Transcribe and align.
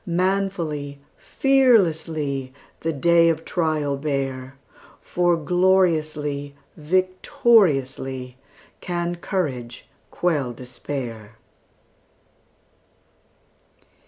Manfully, 0.03 0.97
fearlessly, 1.15 2.51
The 2.79 2.91
day 2.91 3.29
of 3.29 3.45
trial 3.45 3.97
bear, 3.97 4.55
For 4.99 5.37
gloriously, 5.37 6.55
victoriously, 6.75 8.35
Can 8.79 9.17
courage 9.17 9.87
quell 10.09 10.53
despair! 10.53 11.35